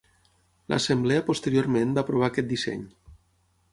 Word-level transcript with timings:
L'Assemblea 0.73 1.25
posteriorment 1.29 1.93
va 1.99 2.05
aprovar 2.07 2.31
aquest 2.31 2.51
disseny. 2.55 2.85